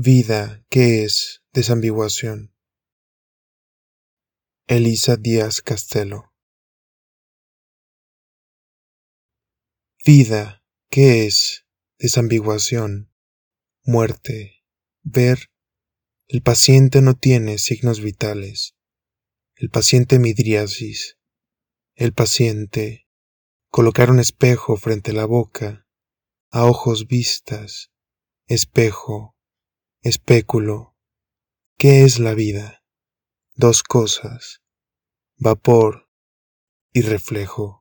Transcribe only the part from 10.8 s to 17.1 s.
¿qué es desambiguación? Muerte, ver, el paciente